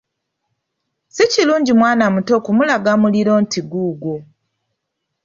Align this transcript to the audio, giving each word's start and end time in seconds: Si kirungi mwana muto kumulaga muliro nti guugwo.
Si 1.15 1.23
kirungi 1.31 1.71
mwana 1.79 2.05
muto 2.13 2.35
kumulaga 2.45 2.91
muliro 3.01 3.33
nti 3.43 3.59
guugwo. 3.69 4.15